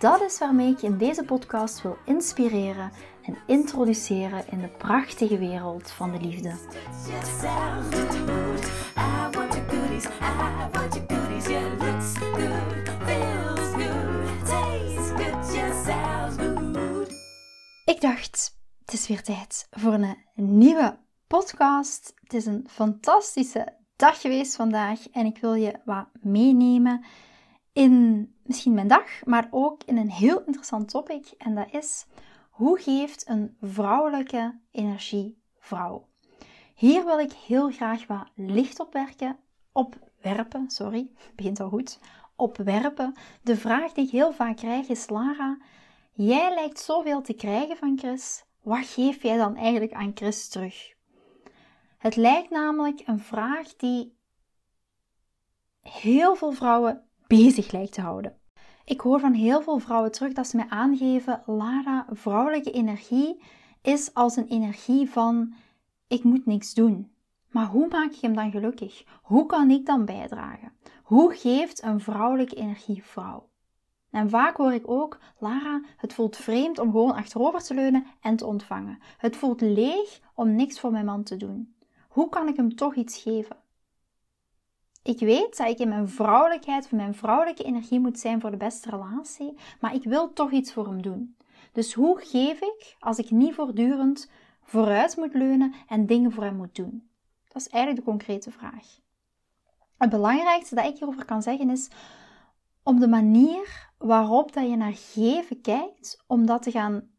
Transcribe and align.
Dat 0.00 0.20
is 0.20 0.38
waarmee 0.38 0.70
ik 0.70 0.80
je 0.80 0.86
in 0.86 0.98
deze 0.98 1.24
podcast 1.24 1.82
wil 1.82 1.96
inspireren 2.04 2.92
en 3.22 3.38
introduceren 3.46 4.44
in 4.50 4.60
de 4.60 4.68
prachtige 4.68 5.38
wereld 5.38 5.90
van 5.90 6.12
de 6.12 6.20
liefde. 6.20 6.48
Ik 17.84 18.00
dacht, 18.00 18.58
het 18.84 18.92
is 18.92 19.08
weer 19.08 19.22
tijd 19.22 19.66
voor 19.70 19.92
een 19.92 20.16
nieuwe 20.34 20.98
podcast. 21.26 22.12
Het 22.20 22.34
is 22.34 22.46
een 22.46 22.66
fantastische 22.70 23.76
dag 23.96 24.20
geweest 24.20 24.56
vandaag 24.56 25.08
en 25.08 25.26
ik 25.26 25.38
wil 25.38 25.54
je 25.54 25.80
wat 25.84 26.06
meenemen 26.20 27.04
in 27.80 28.34
misschien 28.42 28.74
mijn 28.74 28.88
dag, 28.88 29.24
maar 29.24 29.48
ook 29.50 29.82
in 29.84 29.96
een 29.96 30.10
heel 30.10 30.42
interessant 30.44 30.88
topic. 30.88 31.30
En 31.38 31.54
dat 31.54 31.72
is 31.72 32.06
hoe 32.50 32.78
geeft 32.78 33.28
een 33.28 33.56
vrouwelijke 33.60 34.60
energie 34.70 35.42
vrouw? 35.58 36.08
Hier 36.74 37.04
wil 37.04 37.18
ik 37.18 37.32
heel 37.32 37.70
graag 37.70 38.06
wat 38.06 38.30
licht 38.34 38.80
op 38.80 38.92
werken, 38.92 39.38
opwerpen, 39.72 40.70
sorry, 40.70 41.10
begint 41.34 41.60
al 41.60 41.68
goed, 41.68 41.98
opwerpen. 42.36 43.14
De 43.42 43.56
vraag 43.56 43.92
die 43.92 44.04
ik 44.04 44.10
heel 44.10 44.32
vaak 44.32 44.56
krijg 44.56 44.88
is, 44.88 45.08
Lara, 45.08 45.58
jij 46.12 46.54
lijkt 46.54 46.80
zoveel 46.80 47.22
te 47.22 47.34
krijgen 47.34 47.76
van 47.76 47.98
Chris, 47.98 48.44
wat 48.62 48.86
geef 48.86 49.22
jij 49.22 49.36
dan 49.36 49.56
eigenlijk 49.56 49.92
aan 49.92 50.12
Chris 50.14 50.48
terug? 50.48 50.94
Het 51.98 52.16
lijkt 52.16 52.50
namelijk 52.50 53.02
een 53.06 53.20
vraag 53.20 53.76
die 53.76 54.16
heel 55.80 56.34
veel 56.34 56.52
vrouwen 56.52 57.09
bezig 57.38 57.72
lijkt 57.72 57.92
te 57.92 58.00
houden. 58.00 58.36
Ik 58.84 59.00
hoor 59.00 59.20
van 59.20 59.32
heel 59.32 59.62
veel 59.62 59.78
vrouwen 59.78 60.12
terug 60.12 60.32
dat 60.32 60.46
ze 60.46 60.56
mij 60.56 60.66
aangeven: 60.68 61.42
Lara, 61.46 62.06
vrouwelijke 62.10 62.70
energie 62.70 63.42
is 63.82 64.14
als 64.14 64.36
een 64.36 64.48
energie 64.48 65.10
van 65.10 65.54
ik 66.08 66.24
moet 66.24 66.46
niks 66.46 66.74
doen. 66.74 67.10
Maar 67.50 67.66
hoe 67.66 67.88
maak 67.88 68.12
ik 68.12 68.20
hem 68.20 68.34
dan 68.34 68.50
gelukkig? 68.50 69.04
Hoe 69.22 69.46
kan 69.46 69.70
ik 69.70 69.86
dan 69.86 70.04
bijdragen? 70.04 70.72
Hoe 71.02 71.34
geeft 71.34 71.82
een 71.82 72.00
vrouwelijke 72.00 72.54
energie 72.54 73.04
vrouw? 73.04 73.48
En 74.10 74.30
vaak 74.30 74.56
hoor 74.56 74.72
ik 74.72 74.90
ook, 74.90 75.18
Lara, 75.38 75.82
het 75.96 76.12
voelt 76.12 76.36
vreemd 76.36 76.78
om 76.78 76.90
gewoon 76.90 77.14
achterover 77.14 77.62
te 77.62 77.74
leunen 77.74 78.06
en 78.20 78.36
te 78.36 78.46
ontvangen. 78.46 78.98
Het 79.18 79.36
voelt 79.36 79.60
leeg 79.60 80.20
om 80.34 80.54
niks 80.54 80.80
voor 80.80 80.90
mijn 80.90 81.04
man 81.04 81.22
te 81.22 81.36
doen. 81.36 81.74
Hoe 82.08 82.28
kan 82.28 82.48
ik 82.48 82.56
hem 82.56 82.74
toch 82.74 82.94
iets 82.94 83.18
geven? 83.18 83.56
Ik 85.02 85.18
weet 85.18 85.56
dat 85.56 85.68
ik 85.68 85.78
in 85.78 85.88
mijn 85.88 86.08
vrouwelijkheid 86.08 86.84
of 86.84 86.92
mijn 86.92 87.14
vrouwelijke 87.14 87.62
energie 87.62 88.00
moet 88.00 88.18
zijn 88.18 88.40
voor 88.40 88.50
de 88.50 88.56
beste 88.56 88.90
relatie, 88.90 89.54
maar 89.80 89.94
ik 89.94 90.04
wil 90.04 90.32
toch 90.32 90.50
iets 90.50 90.72
voor 90.72 90.86
hem 90.86 91.02
doen. 91.02 91.36
Dus 91.72 91.94
hoe 91.94 92.20
geef 92.20 92.60
ik 92.60 92.96
als 92.98 93.18
ik 93.18 93.30
niet 93.30 93.54
voortdurend 93.54 94.30
vooruit 94.62 95.16
moet 95.16 95.34
leunen 95.34 95.74
en 95.88 96.06
dingen 96.06 96.32
voor 96.32 96.44
hem 96.44 96.56
moet 96.56 96.74
doen? 96.74 97.08
Dat 97.48 97.62
is 97.62 97.68
eigenlijk 97.68 98.04
de 98.04 98.10
concrete 98.10 98.50
vraag. 98.50 98.98
Het 99.98 100.10
belangrijkste 100.10 100.74
dat 100.74 100.84
ik 100.86 100.98
hierover 100.98 101.24
kan 101.24 101.42
zeggen 101.42 101.70
is 101.70 101.90
om 102.82 103.00
de 103.00 103.08
manier 103.08 103.90
waarop 103.98 104.52
dat 104.52 104.68
je 104.68 104.76
naar 104.76 104.94
geven 104.94 105.60
kijkt, 105.60 106.24
om 106.26 106.46
dat 106.46 106.62
te 106.62 106.70
gaan 106.70 107.09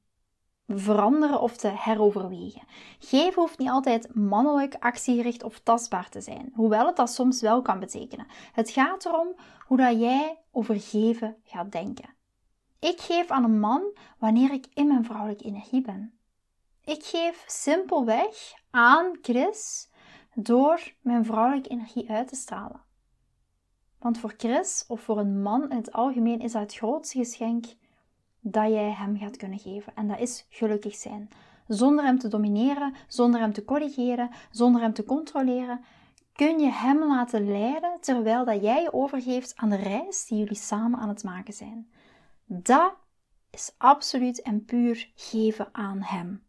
veranderen 0.80 1.42
of 1.42 1.58
te 1.58 1.68
heroverwegen. 1.68 2.62
Geven 3.00 3.42
hoeft 3.42 3.58
niet 3.58 3.70
altijd 3.70 4.16
mannelijk, 4.16 4.76
actiegericht 4.80 5.44
of 5.44 5.60
tastbaar 5.60 6.10
te 6.10 6.22
zijn, 6.22 6.52
hoewel 6.56 6.86
het 6.86 6.96
dat 6.96 7.10
soms 7.10 7.42
wel 7.42 7.62
kan 7.62 7.80
betekenen. 7.80 8.28
Het 8.52 8.70
gaat 8.70 9.06
erom 9.06 9.36
hoe 9.68 9.78
dat 9.78 10.00
jij 10.00 10.38
over 10.52 10.80
geven 10.80 11.38
gaat 11.44 11.72
denken. 11.72 12.10
Ik 12.80 13.02
geef 13.02 13.32
aan 13.32 13.44
een 13.44 13.60
man 13.60 13.98
wanneer 14.18 14.52
ik 14.52 14.68
in 14.74 14.88
mijn 14.88 15.06
vrouwelijke 15.06 15.44
energie 15.44 15.82
ben. 15.82 16.14
Ik 16.84 17.04
geef 17.04 17.44
simpelweg 17.48 18.54
aan 18.70 19.18
Chris 19.22 19.90
door 20.34 20.94
mijn 21.02 21.26
vrouwelijke 21.26 21.70
energie 21.70 22.10
uit 22.10 22.28
te 22.28 22.36
stralen. 22.36 22.82
Want 24.00 24.18
voor 24.18 24.34
Chris 24.38 24.86
of 24.88 25.02
voor 25.02 25.20
een 25.20 25.42
man 25.42 25.70
in 25.70 25.78
het 25.78 25.92
algemeen 25.92 26.40
is 26.40 26.52
dat 26.52 26.62
het 26.62 26.76
grootste 26.76 27.18
geschenk 27.18 27.66
dat 28.42 28.72
jij 28.72 28.92
hem 28.92 29.18
gaat 29.18 29.38
kunnen 29.38 29.60
geven. 29.60 29.96
En 29.96 30.08
dat 30.08 30.20
is 30.20 30.46
gelukkig 30.50 30.96
zijn. 30.96 31.30
Zonder 31.68 32.06
hem 32.06 32.20
te 32.20 32.28
domineren, 32.28 32.94
zonder 33.08 33.40
hem 33.40 33.54
te 33.54 33.66
corrigeren, 33.66 34.30
zonder 34.52 34.82
hem 34.82 34.94
te 34.94 35.04
controleren, 35.04 35.84
kun 36.34 36.60
je 36.60 36.72
hem 36.72 37.00
laten 37.00 37.52
leiden 37.52 37.98
terwijl 38.00 38.46
dat 38.46 38.62
jij 38.62 38.82
je 38.82 38.94
overgeeft 38.94 39.56
aan 39.56 39.70
de 39.70 39.76
reis 39.76 40.26
die 40.26 40.38
jullie 40.38 40.56
samen 40.56 41.00
aan 41.00 41.10
het 41.10 41.24
maken 41.24 41.54
zijn. 41.54 41.92
Dat 42.46 42.94
is 43.50 43.74
absoluut 43.78 44.42
en 44.42 44.66
puur 44.66 45.12
geven 45.16 45.70
aan 45.72 46.02
hem. 46.02 46.44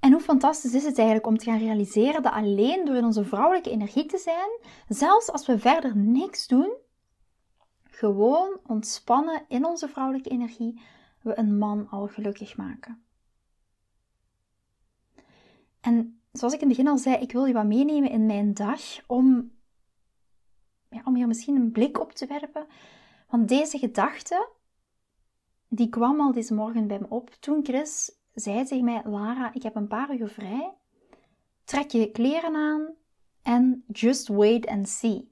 En 0.00 0.12
hoe 0.12 0.20
fantastisch 0.20 0.74
is 0.74 0.84
het 0.84 0.98
eigenlijk 0.98 1.26
om 1.26 1.38
te 1.38 1.44
gaan 1.44 1.58
realiseren 1.58 2.22
dat 2.22 2.32
alleen 2.32 2.84
door 2.84 2.96
in 2.96 3.04
onze 3.04 3.24
vrouwelijke 3.24 3.70
energie 3.70 4.06
te 4.06 4.18
zijn, 4.18 4.58
zelfs 4.88 5.30
als 5.30 5.46
we 5.46 5.58
verder 5.58 5.96
niks 5.96 6.46
doen, 6.46 6.72
gewoon 7.82 8.60
ontspannen 8.66 9.44
in 9.48 9.64
onze 9.64 9.88
vrouwelijke 9.88 10.30
energie, 10.30 10.80
we 11.22 11.38
een 11.38 11.58
man 11.58 11.88
al 11.88 12.06
gelukkig 12.06 12.56
maken. 12.56 13.04
En 15.80 16.20
zoals 16.32 16.54
ik 16.54 16.60
in 16.60 16.68
het 16.68 16.76
begin 16.76 16.92
al 16.92 16.98
zei, 16.98 17.16
ik 17.16 17.32
wil 17.32 17.44
je 17.44 17.52
wat 17.52 17.66
meenemen 17.66 18.10
in 18.10 18.26
mijn 18.26 18.54
dag 18.54 18.80
om, 19.06 19.52
ja, 20.88 21.00
om 21.04 21.14
hier 21.14 21.26
misschien 21.26 21.56
een 21.56 21.72
blik 21.72 22.00
op 22.00 22.12
te 22.12 22.26
werpen. 22.26 22.66
Want 23.28 23.48
deze 23.48 23.78
gedachte, 23.78 24.48
die 25.68 25.88
kwam 25.88 26.20
al 26.20 26.32
deze 26.32 26.54
morgen 26.54 26.86
bij 26.86 26.98
me 26.98 27.08
op 27.08 27.30
toen 27.30 27.64
Chris 27.64 28.18
zei 28.32 28.64
tegen 28.64 28.84
mij, 28.84 29.02
Lara, 29.04 29.52
ik 29.54 29.62
heb 29.62 29.74
een 29.74 29.88
paar 29.88 30.16
uur 30.16 30.28
vrij. 30.28 30.74
Trek 31.64 31.90
je 31.90 32.10
kleren 32.10 32.54
aan 32.54 32.94
en 33.42 33.84
just 33.86 34.28
wait 34.28 34.66
and 34.66 34.88
see. 34.88 35.29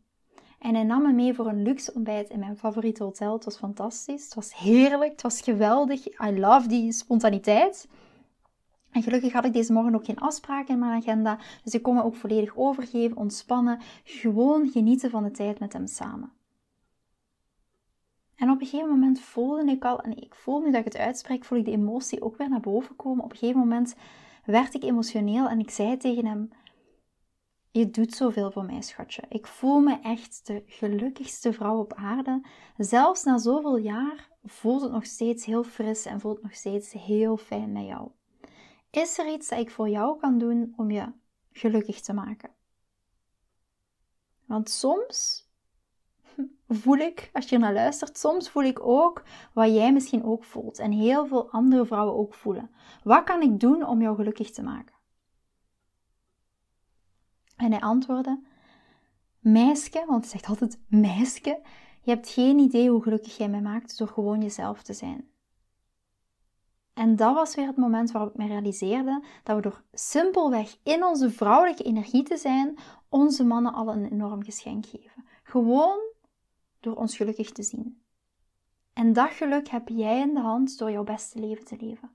En 0.69 0.75
hij 0.75 0.85
nam 0.85 1.03
me 1.03 1.13
mee 1.13 1.35
voor 1.35 1.47
een 1.47 1.63
luxe 1.63 1.93
ontbijt 1.95 2.31
in 2.31 2.39
mijn 2.39 2.57
favoriete 2.57 3.03
hotel. 3.03 3.33
Het 3.33 3.45
was 3.45 3.57
fantastisch. 3.57 4.25
Het 4.25 4.35
was 4.35 4.57
heerlijk. 4.57 5.11
Het 5.11 5.23
was 5.23 5.41
geweldig. 5.41 6.07
I 6.07 6.39
love 6.39 6.69
die 6.69 6.93
spontaniteit. 6.93 7.89
En 8.91 9.03
gelukkig 9.03 9.33
had 9.33 9.45
ik 9.45 9.53
deze 9.53 9.73
morgen 9.73 9.95
ook 9.95 10.05
geen 10.05 10.19
afspraken 10.19 10.75
in 10.75 10.81
mijn 10.81 11.01
agenda. 11.01 11.39
Dus 11.65 11.75
ik 11.75 11.83
kon 11.83 11.95
me 11.95 12.03
ook 12.03 12.17
volledig 12.17 12.57
overgeven, 12.57 13.17
ontspannen. 13.17 13.81
Gewoon 14.05 14.69
genieten 14.69 15.11
van 15.11 15.23
de 15.23 15.31
tijd 15.31 15.59
met 15.59 15.73
hem 15.73 15.87
samen. 15.87 16.33
En 18.37 18.51
op 18.51 18.61
een 18.61 18.67
gegeven 18.67 18.89
moment 18.89 19.21
voelde 19.21 19.71
ik 19.71 19.85
al, 19.85 20.01
en 20.01 20.17
ik 20.17 20.35
voel 20.35 20.61
nu 20.61 20.71
dat 20.71 20.81
ik 20.81 20.93
het 20.93 20.97
uitspreek, 20.97 21.45
voel 21.45 21.59
ik 21.59 21.65
de 21.65 21.71
emotie 21.71 22.23
ook 22.23 22.37
weer 22.37 22.49
naar 22.49 22.61
boven 22.61 22.97
komen. 22.97 23.25
Op 23.25 23.31
een 23.31 23.39
gegeven 23.39 23.61
moment 23.61 23.95
werd 24.45 24.75
ik 24.75 24.83
emotioneel 24.83 25.49
en 25.49 25.59
ik 25.59 25.71
zei 25.71 25.97
tegen 25.97 26.27
hem: 26.27 26.51
je 27.79 27.91
doet 27.91 28.15
zoveel 28.15 28.51
voor 28.51 28.65
mij, 28.65 28.83
schatje. 28.83 29.23
Ik 29.29 29.47
voel 29.47 29.81
me 29.81 29.99
echt 30.03 30.47
de 30.47 30.63
gelukkigste 30.67 31.53
vrouw 31.53 31.79
op 31.79 31.95
aarde. 31.95 32.47
Zelfs 32.77 33.25
na 33.25 33.39
zoveel 33.39 33.77
jaar 33.77 34.29
voelt 34.45 34.83
het 34.83 34.93
nog 34.93 35.07
steeds 35.07 35.45
heel 35.45 35.65
fris 35.65 36.05
en 36.05 36.21
voelt 36.21 36.43
nog 36.43 36.55
steeds 36.55 36.93
heel 36.93 37.37
fijn 37.37 37.73
met 37.73 37.87
jou. 37.87 38.11
Is 38.91 39.19
er 39.19 39.33
iets 39.33 39.49
dat 39.49 39.59
ik 39.59 39.71
voor 39.71 39.89
jou 39.89 40.19
kan 40.19 40.39
doen 40.39 40.73
om 40.77 40.91
je 40.91 41.13
gelukkig 41.53 42.01
te 42.01 42.13
maken? 42.13 42.51
Want 44.45 44.71
soms 44.71 45.49
voel 46.83 46.97
ik, 46.97 47.31
als 47.33 47.49
je 47.49 47.59
naar 47.59 47.73
luistert, 47.73 48.19
soms 48.19 48.51
voel 48.51 48.63
ik 48.65 48.81
ook 48.81 49.23
wat 49.53 49.69
jij 49.69 49.93
misschien 49.93 50.25
ook 50.25 50.45
voelt 50.45 50.79
en 50.79 50.93
heel 50.93 51.27
veel 51.27 51.51
andere 51.51 51.87
vrouwen 51.87 52.17
ook 52.17 52.35
voelen. 52.35 52.71
Wat 53.05 53.25
kan 53.25 53.43
ik 53.43 53.61
doen 53.61 53.87
om 53.87 54.03
jou 54.03 54.17
gelukkig 54.17 54.51
te 54.51 54.63
maken? 54.63 54.98
En 57.59 57.71
hij 57.71 57.81
antwoordde: 57.81 58.41
Meisje, 59.39 60.05
want 60.07 60.21
hij 60.21 60.31
zegt 60.31 60.47
altijd 60.47 60.81
meisje, 60.89 61.61
je 62.03 62.11
hebt 62.11 62.29
geen 62.29 62.59
idee 62.59 62.91
hoe 62.91 63.03
gelukkig 63.03 63.37
jij 63.37 63.49
mij 63.49 63.61
maakt 63.61 63.99
door 63.99 64.09
gewoon 64.09 64.43
jezelf 64.43 64.83
te 64.83 64.93
zijn. 64.93 65.29
En 66.95 67.17
dat 67.17 67.35
was 67.35 67.55
weer 67.55 67.67
het 67.67 67.77
moment 67.77 68.11
waarop 68.11 68.31
ik 68.31 68.37
me 68.37 68.47
realiseerde 68.47 69.25
dat 69.43 69.57
we 69.57 69.63
door 69.63 69.83
simpelweg 69.93 70.77
in 70.83 71.05
onze 71.05 71.31
vrouwelijke 71.31 71.83
energie 71.83 72.23
te 72.23 72.37
zijn, 72.37 72.79
onze 73.09 73.45
mannen 73.45 73.73
al 73.73 73.89
een 73.89 74.13
enorm 74.13 74.43
geschenk 74.43 74.87
geven. 74.87 75.25
Gewoon 75.43 75.99
door 76.81 76.95
ons 76.95 77.17
gelukkig 77.17 77.53
te 77.53 77.63
zien. 77.63 78.03
En 78.93 79.13
dat 79.13 79.31
geluk 79.31 79.69
heb 79.69 79.89
jij 79.89 80.21
in 80.21 80.35
de 80.35 80.41
hand 80.41 80.79
door 80.79 80.91
jouw 80.91 81.05
beste 81.05 81.39
leven 81.39 81.65
te 81.65 81.77
leven. 81.81 82.11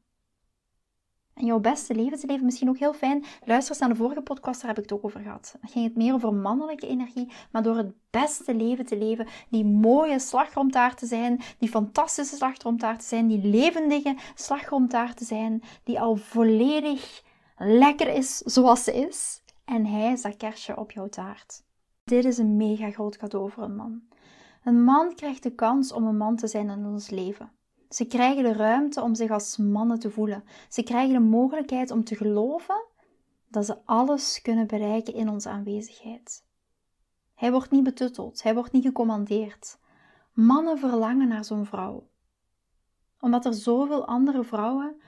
En 1.34 1.46
jouw 1.46 1.60
beste 1.60 1.96
leven 1.96 2.20
te 2.20 2.28
leven, 2.28 2.46
misschien 2.46 2.70
ook 2.70 2.78
heel 2.78 2.94
fijn. 2.94 3.24
Luister 3.44 3.72
eens 3.72 3.80
naar 3.80 3.90
de 3.90 3.96
vorige 3.96 4.22
podcast, 4.22 4.62
daar 4.62 4.70
heb 4.70 4.78
ik 4.84 4.90
het 4.90 5.00
ook 5.00 5.06
over 5.06 5.22
gehad. 5.22 5.56
Dan 5.62 5.70
ging 5.70 5.86
het 5.86 5.96
meer 5.96 6.14
over 6.14 6.34
mannelijke 6.34 6.88
energie, 6.88 7.32
maar 7.52 7.64
door 7.64 7.78
het 7.78 7.94
beste 8.10 8.56
leven 8.56 8.86
te 8.86 8.98
leven, 8.98 9.28
die 9.50 9.66
mooie 9.66 10.20
slagroomtaart 10.20 10.98
te 10.98 11.06
zijn, 11.06 11.42
die 11.58 11.70
fantastische 11.70 12.36
slagroomtaart 12.36 13.00
te 13.00 13.06
zijn, 13.06 13.28
die 13.28 13.48
levendige 13.48 14.16
slagroomtaart 14.36 15.18
te 15.18 15.26
zijn, 15.26 15.64
die 15.84 16.00
al 16.00 16.16
volledig 16.16 17.24
lekker 17.58 18.08
is 18.08 18.38
zoals 18.38 18.84
ze 18.84 18.94
is. 18.94 19.42
En 19.66 19.86
hij 19.86 20.12
is 20.12 20.22
dat 20.22 20.38
kerstje 20.38 20.78
op 20.78 20.92
jouw 20.92 21.08
taart. 21.08 21.64
Dit 22.04 22.26
is 22.26 22.38
een 22.38 22.58
mega 22.58 22.92
groot 22.92 23.18
cadeau 23.18 23.52
voor 23.52 23.64
een 23.64 23.76
man. 23.76 24.02
Een 24.64 24.84
man 24.84 25.16
krijgt 25.16 25.44
de 25.44 25.56
kans 25.56 25.92
om 25.92 26.06
een 26.06 26.18
man 26.18 26.36
te 26.36 26.48
zijn 26.48 26.70
in 26.70 26.86
ons 26.86 27.10
leven. 27.10 27.52
Ze 27.94 28.06
krijgen 28.06 28.44
de 28.44 28.54
ruimte 28.54 29.02
om 29.02 29.16
zich 29.16 29.32
als 29.32 29.58
mannen 29.58 30.00
te 30.00 30.12
voelen. 30.12 30.44
Ze 30.70 30.84
krijgen 30.84 31.14
de 31.14 31.20
mogelijkheid 31.20 31.92
om 31.92 32.04
te 32.04 32.16
geloven 32.16 32.86
dat 33.48 33.66
ze 33.66 33.86
alles 33.86 34.42
kunnen 34.42 34.68
bereiken 34.68 35.14
in 35.14 35.30
onze 35.30 35.50
aanwezigheid. 35.50 36.46
Hij 37.36 37.52
wordt 37.52 37.72
niet 37.72 37.84
betutteld, 37.84 38.44
hij 38.44 38.54
wordt 38.54 38.72
niet 38.72 38.84
gecommandeerd. 38.84 39.80
Mannen 40.34 40.78
verlangen 40.78 41.28
naar 41.28 41.46
zo'n 41.46 41.66
vrouw. 41.66 42.08
Omdat 43.20 43.46
er 43.46 43.54
zoveel 43.54 44.06
andere 44.06 44.44
vrouwen 44.44 45.02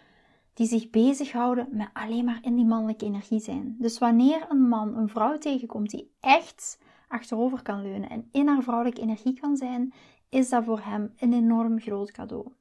die 0.53 0.67
zich 0.67 0.89
bezighouden 0.89 1.67
met 1.71 1.89
alleen 1.93 2.25
maar 2.25 2.39
in 2.41 2.55
die 2.55 2.65
mannelijke 2.65 3.05
energie 3.05 3.39
zijn. 3.39 3.75
Dus 3.79 3.97
wanneer 3.97 4.45
een 4.49 4.67
man 4.67 4.97
een 4.97 5.09
vrouw 5.09 5.37
tegenkomt 5.37 5.89
die 5.89 6.11
echt 6.19 6.79
achterover 7.07 7.61
kan 7.61 7.81
leunen 7.81 8.09
en 8.09 8.29
in 8.31 8.47
haar 8.47 8.63
vrouwelijke 8.63 9.01
energie 9.01 9.39
kan 9.39 9.57
zijn, 9.57 9.93
is 10.29 10.49
dat 10.49 10.63
voor 10.63 10.79
hem 10.79 11.13
een 11.17 11.33
enorm 11.33 11.79
groot 11.79 12.11
cadeau. 12.11 12.51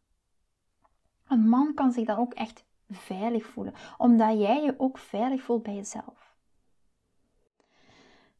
Een 1.29 1.49
man 1.49 1.75
kan 1.75 1.93
zich 1.93 2.06
dan 2.06 2.19
ook 2.19 2.35
echt 2.35 2.65
veilig 2.91 3.47
voelen, 3.47 3.75
omdat 3.99 4.38
jij 4.38 4.62
je 4.62 4.75
ook 4.76 4.99
veilig 4.99 5.43
voelt 5.43 5.62
bij 5.62 5.75
jezelf. 5.75 6.35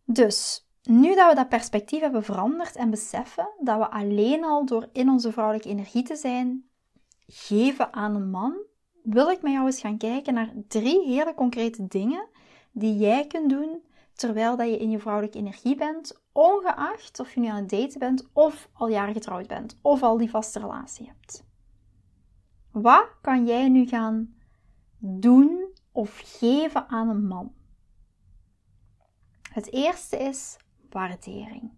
Dus, 0.05 0.69
nu 0.83 1.15
dat 1.15 1.29
we 1.29 1.35
dat 1.35 1.49
perspectief 1.49 2.01
hebben 2.01 2.25
veranderd 2.25 2.77
en 2.77 2.91
beseffen 2.91 3.49
dat 3.59 3.79
we 3.79 3.91
alleen 3.91 4.45
al 4.45 4.67
door 4.67 4.89
in 4.93 5.09
onze 5.09 5.33
vrouwelijke 5.33 5.69
energie 5.69 6.03
te 6.03 6.17
zijn, 6.17 6.69
geven 7.27 7.93
aan 7.93 8.15
een 8.15 8.31
man, 8.31 8.57
wil 9.03 9.29
ik 9.31 9.43
met 9.43 9.53
jou 9.53 9.67
eens 9.67 9.81
gaan 9.81 9.99
kijken 9.99 10.35
naar 10.35 10.53
drie 10.69 11.07
hele 11.07 11.35
concrete 11.35 11.87
dingen 11.87 12.29
die 12.73 12.97
jij 12.97 13.27
kunt 13.27 13.51
doen 13.51 13.83
terwijl 14.13 14.57
dat 14.57 14.69
je 14.69 14.79
in 14.79 14.91
je 14.91 14.99
vrouwelijke 14.99 15.39
energie 15.39 15.75
bent, 15.75 16.23
ongeacht 16.33 17.21
of 17.21 17.35
je 17.35 17.41
nu 17.41 17.47
aan 17.47 17.57
het 17.57 17.71
daten 17.71 17.99
bent 17.99 18.29
of 18.33 18.69
al 18.73 18.89
jaren 18.89 19.15
getrouwd 19.15 19.47
bent 19.47 19.79
of 19.83 20.03
al 20.03 20.17
die 20.17 20.31
vaste 20.31 20.59
relatie 20.59 21.07
hebt. 21.07 21.45
Wat 22.75 23.09
kan 23.21 23.47
jij 23.47 23.69
nu 23.69 23.87
gaan 23.87 24.35
doen 24.99 25.73
of 25.93 26.21
geven 26.25 26.89
aan 26.89 27.09
een 27.09 27.27
man? 27.27 27.55
Het 29.53 29.73
eerste 29.73 30.17
is 30.17 30.57
waardering. 30.91 31.71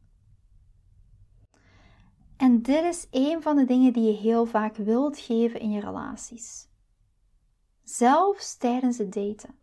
En 2.36 2.62
dit 2.62 2.84
is 2.84 3.06
een 3.10 3.42
van 3.42 3.56
de 3.56 3.64
dingen 3.64 3.92
die 3.92 4.02
je 4.02 4.16
heel 4.16 4.46
vaak 4.46 4.76
wilt 4.76 5.18
geven 5.18 5.60
in 5.60 5.70
je 5.70 5.80
relaties. 5.80 6.68
Zelfs 7.82 8.56
tijdens 8.56 8.98
het 8.98 9.12
daten. 9.12 9.54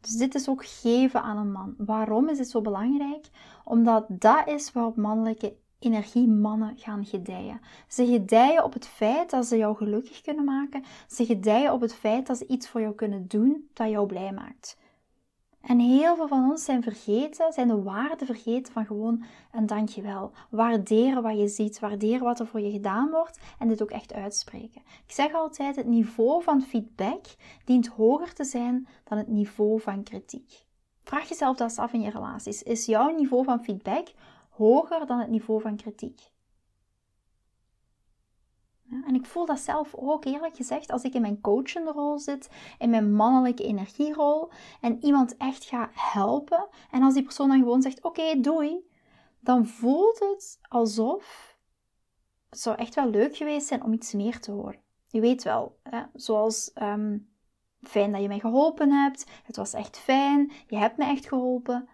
Dus 0.00 0.16
dit 0.16 0.34
is 0.34 0.48
ook 0.48 0.66
geven 0.66 1.22
aan 1.22 1.36
een 1.36 1.52
man. 1.52 1.74
Waarom 1.78 2.28
is 2.28 2.36
dit 2.36 2.48
zo 2.48 2.60
belangrijk? 2.60 3.30
Omdat 3.64 4.06
dat 4.08 4.48
is 4.48 4.72
waarop 4.72 4.96
mannelijke 4.96 5.56
energiemannen 5.78 6.76
gaan 6.76 7.04
gedijen. 7.04 7.60
Ze 7.88 8.06
gedijen 8.06 8.64
op 8.64 8.72
het 8.72 8.86
feit 8.86 9.30
dat 9.30 9.46
ze 9.46 9.56
jou 9.56 9.76
gelukkig 9.76 10.20
kunnen 10.20 10.44
maken. 10.44 10.84
Ze 11.08 11.24
gedijen 11.24 11.72
op 11.72 11.80
het 11.80 11.94
feit 11.94 12.26
dat 12.26 12.38
ze 12.38 12.46
iets 12.46 12.68
voor 12.68 12.80
jou 12.80 12.94
kunnen 12.94 13.28
doen 13.28 13.68
dat 13.72 13.90
jou 13.90 14.06
blij 14.06 14.32
maakt. 14.32 14.78
En 15.60 15.78
heel 15.78 16.16
veel 16.16 16.28
van 16.28 16.50
ons 16.50 16.64
zijn 16.64 16.82
vergeten, 16.82 17.52
zijn 17.52 17.68
de 17.68 17.82
waarde 17.82 18.24
vergeten 18.24 18.72
van 18.72 18.86
gewoon 18.86 19.24
een 19.52 19.66
dankjewel. 19.66 20.32
Waarderen 20.50 21.22
wat 21.22 21.38
je 21.38 21.48
ziet, 21.48 21.78
waarderen 21.78 22.24
wat 22.24 22.40
er 22.40 22.46
voor 22.46 22.60
je 22.60 22.70
gedaan 22.70 23.10
wordt 23.10 23.38
en 23.58 23.68
dit 23.68 23.82
ook 23.82 23.90
echt 23.90 24.12
uitspreken. 24.12 24.82
Ik 25.06 25.12
zeg 25.12 25.34
altijd, 25.34 25.76
het 25.76 25.86
niveau 25.86 26.42
van 26.42 26.62
feedback 26.62 27.24
dient 27.64 27.86
hoger 27.86 28.34
te 28.34 28.44
zijn 28.44 28.88
dan 29.04 29.18
het 29.18 29.28
niveau 29.28 29.80
van 29.80 30.02
kritiek. 30.02 30.66
Vraag 31.04 31.28
jezelf 31.28 31.56
dat 31.56 31.68
eens 31.68 31.78
af 31.78 31.92
in 31.92 32.00
je 32.00 32.10
relaties. 32.10 32.62
Is 32.62 32.86
jouw 32.86 33.14
niveau 33.14 33.44
van 33.44 33.64
feedback 33.64 34.08
hoger 34.58 35.06
dan 35.06 35.18
het 35.18 35.30
niveau 35.30 35.60
van 35.60 35.76
kritiek? 35.76 36.30
en 39.06 39.14
ik 39.14 39.26
voel 39.26 39.46
dat 39.46 39.58
zelf 39.58 39.94
ook 39.94 40.24
eerlijk 40.24 40.56
gezegd 40.56 40.90
als 40.90 41.02
ik 41.02 41.14
in 41.14 41.20
mijn 41.20 41.40
coachende 41.40 41.90
rol 41.90 42.18
zit, 42.18 42.50
in 42.78 42.90
mijn 42.90 43.14
mannelijke 43.14 43.64
energierol 43.64 44.50
en 44.80 45.04
iemand 45.04 45.36
echt 45.36 45.64
ga 45.64 45.90
helpen. 45.92 46.68
En 46.90 47.02
als 47.02 47.14
die 47.14 47.22
persoon 47.22 47.48
dan 47.48 47.58
gewoon 47.58 47.82
zegt: 47.82 48.04
Oké, 48.04 48.40
doei, 48.40 48.88
dan 49.40 49.66
voelt 49.66 50.18
het 50.18 50.58
alsof 50.68 51.56
het 52.48 52.66
echt 52.66 52.94
wel 52.94 53.10
leuk 53.10 53.36
geweest 53.36 53.66
zijn 53.66 53.82
om 53.84 53.92
iets 53.92 54.12
meer 54.12 54.40
te 54.40 54.50
horen. 54.50 54.80
Je 55.06 55.20
weet 55.20 55.42
wel, 55.42 55.78
hè, 55.82 56.02
zoals 56.12 56.72
ehm, 56.72 57.18
fijn 57.80 58.12
dat 58.12 58.22
je 58.22 58.28
mij 58.28 58.38
geholpen 58.38 58.90
hebt, 58.90 59.26
het 59.42 59.56
was 59.56 59.72
echt 59.72 59.98
fijn, 59.98 60.52
je 60.66 60.76
hebt 60.76 60.96
me 60.96 61.04
echt 61.04 61.28
geholpen. 61.28 61.88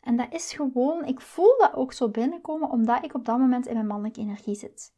En 0.00 0.16
dat 0.16 0.26
is 0.30 0.52
gewoon, 0.52 1.04
ik 1.04 1.20
voel 1.20 1.58
dat 1.58 1.74
ook 1.74 1.92
zo 1.92 2.08
binnenkomen 2.08 2.70
omdat 2.70 3.04
ik 3.04 3.14
op 3.14 3.24
dat 3.24 3.38
moment 3.38 3.66
in 3.66 3.74
mijn 3.74 3.86
mannelijke 3.86 4.20
energie 4.20 4.54
zit. 4.54 4.92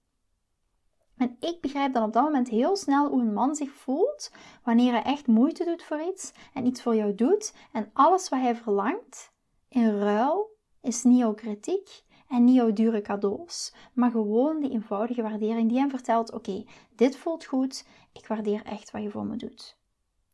En 1.16 1.36
ik 1.40 1.60
begrijp 1.60 1.92
dan 1.92 2.02
op 2.02 2.12
dat 2.12 2.22
moment 2.22 2.48
heel 2.48 2.76
snel 2.76 3.08
hoe 3.08 3.20
een 3.20 3.32
man 3.32 3.54
zich 3.54 3.70
voelt 3.70 4.32
wanneer 4.64 4.92
hij 4.92 5.02
echt 5.02 5.26
moeite 5.26 5.64
doet 5.64 5.82
voor 5.82 6.00
iets 6.00 6.32
en 6.54 6.66
iets 6.66 6.82
voor 6.82 6.96
jou 6.96 7.14
doet 7.14 7.54
en 7.72 7.90
alles 7.92 8.28
wat 8.28 8.40
hij 8.40 8.56
verlangt 8.56 9.32
in 9.68 9.98
ruil 9.98 10.56
is 10.80 11.02
niet 11.02 11.18
jouw 11.18 11.34
kritiek 11.34 12.04
en 12.28 12.44
niet 12.44 12.54
jouw 12.54 12.72
dure 12.72 13.00
cadeaus, 13.00 13.74
maar 13.92 14.10
gewoon 14.10 14.60
die 14.60 14.70
eenvoudige 14.70 15.22
waardering 15.22 15.68
die 15.68 15.78
hem 15.78 15.90
vertelt: 15.90 16.32
oké, 16.32 16.64
dit 16.96 17.16
voelt 17.16 17.44
goed, 17.44 17.86
ik 18.12 18.26
waardeer 18.26 18.64
echt 18.64 18.90
wat 18.90 19.02
je 19.02 19.10
voor 19.10 19.26
me 19.26 19.36
doet. 19.36 19.80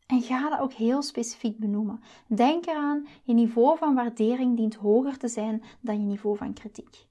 En 0.09 0.23
ga 0.23 0.51
dat 0.51 0.59
ook 0.59 0.73
heel 0.73 1.03
specifiek 1.03 1.59
benoemen. 1.59 2.03
Denk 2.27 2.67
eraan, 2.67 3.07
je 3.23 3.33
niveau 3.33 3.79
van 3.79 3.95
waardering 3.95 4.57
dient 4.57 4.75
hoger 4.75 5.19
te 5.19 5.29
zijn 5.29 5.63
dan 5.81 6.01
je 6.01 6.07
niveau 6.07 6.37
van 6.37 6.53
kritiek. 6.53 7.07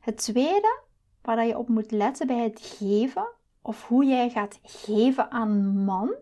Het 0.00 0.16
tweede 0.16 0.82
waar 1.22 1.46
je 1.46 1.58
op 1.58 1.68
moet 1.68 1.90
letten 1.90 2.26
bij 2.26 2.42
het 2.42 2.60
geven, 2.60 3.28
of 3.62 3.86
hoe 3.86 4.04
jij 4.04 4.30
gaat 4.30 4.58
geven 4.62 5.30
aan 5.30 5.84
man, 5.84 6.14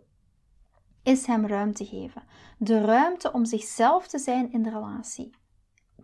is 1.03 1.27
hem 1.27 1.47
ruimte 1.47 1.85
geven. 1.85 2.23
De 2.59 2.81
ruimte 2.81 3.33
om 3.33 3.45
zichzelf 3.45 4.07
te 4.07 4.19
zijn 4.19 4.53
in 4.53 4.63
de 4.63 4.71
relatie. 4.71 5.31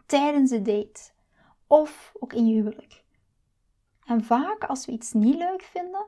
Tijdens 0.07 0.51
de 0.51 0.63
date. 0.63 1.11
Of 1.67 2.13
ook 2.19 2.33
in 2.33 2.47
je 2.47 2.55
huwelijk. 2.55 3.05
En 4.05 4.25
vaak 4.25 4.65
als 4.65 4.87
we 4.87 4.93
iets 4.93 5.13
niet 5.13 5.37
leuk 5.37 5.63
vinden, 5.63 6.07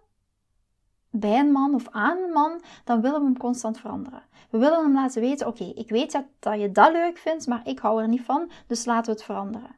bij 1.17 1.39
een 1.39 1.53
man 1.53 1.75
of 1.75 1.89
aan 1.91 2.19
een 2.19 2.33
man, 2.33 2.61
dan 2.85 3.01
willen 3.01 3.19
we 3.19 3.25
hem 3.25 3.39
constant 3.39 3.79
veranderen. 3.79 4.23
We 4.51 4.59
willen 4.59 4.83
hem 4.83 4.95
laten 4.95 5.21
weten: 5.21 5.47
oké, 5.47 5.65
ik 5.65 5.89
weet 5.89 6.13
dat, 6.13 6.25
dat 6.39 6.61
je 6.61 6.73
dat 6.73 6.93
leuk 6.93 7.19
vindt, 7.19 7.47
maar 7.47 7.61
ik 7.65 7.79
hou 7.79 8.03
er 8.03 8.09
niet 8.09 8.23
van, 8.23 8.51
dus 8.67 8.85
laten 8.85 9.05
we 9.05 9.11
het 9.11 9.23
veranderen. 9.25 9.77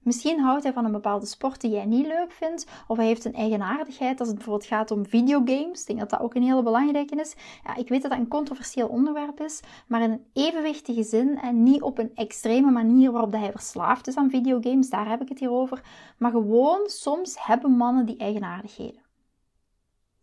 Misschien 0.00 0.40
houdt 0.40 0.62
hij 0.62 0.72
van 0.72 0.84
een 0.84 0.92
bepaalde 0.92 1.26
sport 1.26 1.60
die 1.60 1.70
jij 1.70 1.84
niet 1.84 2.06
leuk 2.06 2.32
vindt, 2.32 2.66
of 2.86 2.96
hij 2.96 3.06
heeft 3.06 3.24
een 3.24 3.34
eigenaardigheid 3.34 4.18
als 4.18 4.28
het 4.28 4.36
bijvoorbeeld 4.36 4.68
gaat 4.68 4.90
om 4.90 5.06
videogames. 5.06 5.80
Ik 5.80 5.86
denk 5.86 5.98
dat 5.98 6.10
dat 6.10 6.20
ook 6.20 6.34
een 6.34 6.42
hele 6.42 6.62
belangrijke 6.62 7.16
is. 7.16 7.34
Ja, 7.64 7.76
ik 7.76 7.88
weet 7.88 8.02
dat 8.02 8.10
dat 8.10 8.20
een 8.20 8.28
controversieel 8.28 8.88
onderwerp 8.88 9.40
is, 9.40 9.60
maar 9.86 10.02
in 10.02 10.10
een 10.10 10.24
evenwichtige 10.32 11.02
zin 11.02 11.38
en 11.38 11.62
niet 11.62 11.82
op 11.82 11.98
een 11.98 12.14
extreme 12.14 12.70
manier 12.70 13.12
waarop 13.12 13.32
hij 13.32 13.50
verslaafd 13.50 14.06
is 14.06 14.16
aan 14.16 14.30
videogames, 14.30 14.90
daar 14.90 15.08
heb 15.08 15.20
ik 15.20 15.28
het 15.28 15.38
hier 15.38 15.50
over. 15.50 15.82
Maar 16.18 16.30
gewoon, 16.30 16.80
soms 16.86 17.44
hebben 17.44 17.70
mannen 17.70 18.06
die 18.06 18.16
eigenaardigheden. 18.16 18.99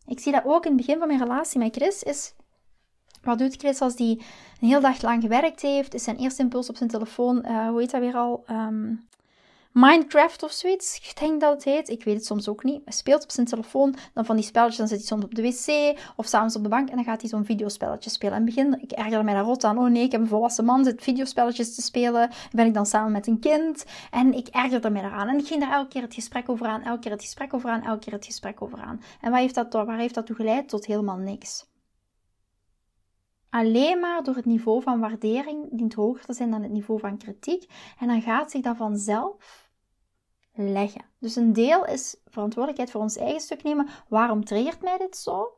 Ik 0.08 0.20
zie 0.20 0.32
dat 0.32 0.46
ook 0.46 0.66
in 0.66 0.72
het 0.72 0.86
begin 0.86 1.00
van 1.00 1.08
mijn 1.08 1.20
relatie 1.20 1.60
met 1.60 1.76
Chris, 1.76 2.04
is 2.04 2.34
wat 3.22 3.38
doet 3.38 3.56
Chris 3.56 3.82
als 3.82 3.96
die 3.96 4.18
een 4.62 4.68
hele 4.68 4.82
dag 4.82 5.02
lang 5.02 5.22
gewerkt 5.22 5.62
heeft? 5.62 5.94
Is 5.94 6.04
zijn 6.04 6.18
eerste 6.18 6.42
impuls 6.42 6.70
op 6.70 6.76
zijn 6.76 6.90
telefoon, 6.90 7.46
uh, 7.46 7.68
hoe 7.68 7.80
heet 7.80 7.92
dat 7.92 8.02
weer 8.02 8.16
al? 8.16 8.44
Um, 8.50 9.08
Minecraft 9.80 10.44
of 10.44 10.52
zoiets. 10.52 10.98
Ik 10.98 11.20
denk 11.20 11.42
dat 11.42 11.54
het 11.54 11.64
heet. 11.64 11.90
Ik 11.90 12.04
weet 12.04 12.16
het 12.16 12.26
soms 12.26 12.48
ook 12.48 12.64
niet. 12.64 12.82
Hij 12.84 12.94
speelt 12.94 13.24
op 13.24 13.32
zijn 13.32 13.46
telefoon. 13.46 13.96
Dan 14.14 14.26
van 14.26 14.36
die 14.36 14.46
spelletjes. 14.46 14.78
Dan 14.78 14.88
zit 14.88 14.98
hij 14.98 15.08
soms 15.08 15.24
op 15.24 15.36
de 15.36 15.42
wc 15.42 15.98
of 16.16 16.28
s'avonds 16.28 16.56
op 16.56 16.64
de 16.64 16.70
bank. 16.70 16.90
En 16.90 16.96
dan 16.96 17.04
gaat 17.04 17.22
hij 17.22 17.30
zo'n 17.30 17.46
videospelletje 17.46 18.10
spelen. 18.10 18.34
En 18.34 18.46
begin, 18.46 18.82
ik 18.82 18.92
erger 18.92 19.24
mij 19.24 19.34
daar 19.34 19.44
rot 19.44 19.64
aan. 19.64 19.78
Oh 19.78 19.90
nee, 19.90 20.04
ik 20.04 20.12
heb 20.12 20.22
een 20.22 20.28
volwassen 20.28 20.66
man. 20.66 20.84
Zit 20.84 21.04
videospelletjes 21.04 21.76
te 21.76 21.82
spelen. 21.82 22.30
Ben 22.52 22.66
ik 22.66 22.74
dan 22.74 22.86
samen 22.86 23.12
met 23.12 23.28
een 23.28 23.40
kind. 23.40 23.86
En 24.12 24.34
ik 24.34 24.48
erger 24.48 24.92
mij 24.92 25.02
daaraan. 25.02 25.28
En 25.28 25.38
ik 25.38 25.48
ging 25.48 25.62
daar 25.62 25.72
elke 25.72 25.90
keer 25.90 26.02
het 26.02 26.14
gesprek 26.14 26.50
over 26.50 26.68
aan. 26.68 26.82
Elke 26.82 27.00
keer 27.00 27.12
het 27.12 27.22
gesprek 27.22 27.54
over 27.54 27.70
aan. 27.70 27.84
Elke 27.84 28.00
keer 28.00 28.14
het 28.14 28.26
gesprek 28.26 28.62
over 28.62 28.80
aan. 28.80 29.02
En 29.22 29.32
waar 29.32 29.40
heeft 29.40 29.56
dat, 29.56 29.74
waar 29.74 29.98
heeft 29.98 30.16
dat 30.16 30.26
toe 30.26 30.36
geleid? 30.36 30.70
Tot 30.70 30.86
helemaal 30.86 31.18
niks. 31.18 31.66
Alleen 33.50 34.00
maar 34.00 34.24
door 34.24 34.36
het 34.36 34.46
niveau 34.46 34.82
van 34.82 35.00
waardering 35.00 35.68
dient 35.72 35.94
hoger 35.94 36.26
te 36.26 36.34
zijn 36.34 36.52
dan 36.52 36.64
het 36.64 36.72
niveau 36.72 37.00
van 37.00 37.18
kritiek. 37.18 37.72
En 38.00 38.08
dan 38.08 38.22
gaat 38.22 38.52
zich 38.52 38.62
dat 38.62 38.78
vanzelf 38.78 39.67
leggen. 40.58 41.06
Dus 41.20 41.36
een 41.36 41.54
deel 41.54 41.86
is 41.86 42.16
verantwoordelijkheid 42.26 42.92
voor 42.92 43.02
ons 43.02 43.18
eigen 43.18 43.42
stuk 43.42 43.64
nemen. 43.64 43.88
Waarom 44.08 44.46
triggert 44.46 44.82
mij 44.82 44.98
dit 44.98 45.18
zo? 45.18 45.58